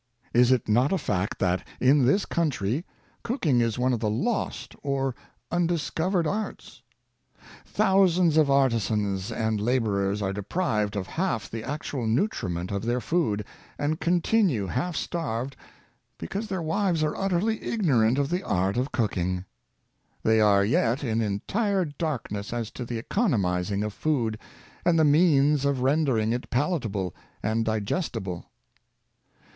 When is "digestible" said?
27.63-28.49